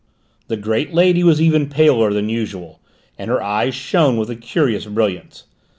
[0.47, 2.79] The great lady was even paler than usual,
[3.19, 5.43] and her eyes shone with a curious brilliance.